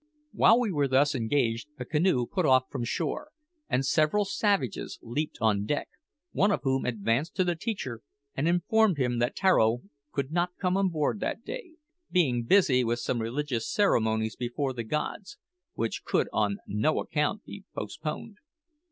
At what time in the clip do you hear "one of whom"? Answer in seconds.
6.31-6.85